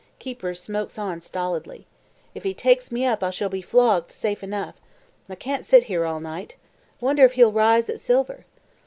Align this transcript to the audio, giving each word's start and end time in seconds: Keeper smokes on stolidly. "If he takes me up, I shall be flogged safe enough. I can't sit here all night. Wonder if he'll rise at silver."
Keeper 0.17 0.55
smokes 0.55 0.97
on 0.97 1.21
stolidly. 1.21 1.85
"If 2.33 2.41
he 2.41 2.55
takes 2.55 2.91
me 2.91 3.05
up, 3.05 3.21
I 3.21 3.29
shall 3.29 3.49
be 3.49 3.61
flogged 3.61 4.11
safe 4.11 4.41
enough. 4.41 4.73
I 5.29 5.35
can't 5.35 5.63
sit 5.63 5.83
here 5.83 6.05
all 6.05 6.19
night. 6.19 6.55
Wonder 6.99 7.23
if 7.23 7.33
he'll 7.33 7.51
rise 7.51 7.87
at 7.87 7.99
silver." 7.99 8.45